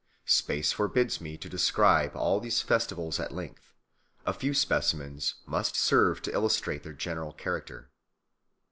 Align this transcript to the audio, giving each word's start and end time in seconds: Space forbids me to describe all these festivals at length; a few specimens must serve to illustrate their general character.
Space 0.25 0.71
forbids 0.71 1.21
me 1.21 1.37
to 1.37 1.47
describe 1.47 2.15
all 2.15 2.39
these 2.39 2.59
festivals 2.63 3.19
at 3.19 3.31
length; 3.31 3.71
a 4.25 4.33
few 4.33 4.55
specimens 4.55 5.35
must 5.45 5.75
serve 5.75 6.23
to 6.23 6.33
illustrate 6.33 6.81
their 6.81 6.91
general 6.93 7.33
character. 7.33 7.91